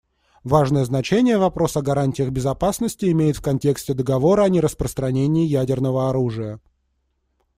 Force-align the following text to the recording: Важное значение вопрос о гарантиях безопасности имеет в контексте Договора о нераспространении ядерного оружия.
Важное 0.43 0.83
значение 0.83 1.37
вопрос 1.37 1.77
о 1.77 1.83
гарантиях 1.83 2.31
безопасности 2.31 3.05
имеет 3.11 3.37
в 3.37 3.43
контексте 3.43 3.93
Договора 3.93 4.41
о 4.41 4.49
нераспространении 4.49 5.45
ядерного 5.45 6.09
оружия. 6.09 6.59